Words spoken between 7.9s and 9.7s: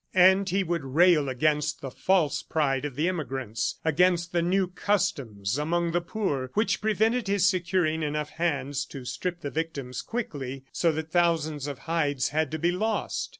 enough hands to strip the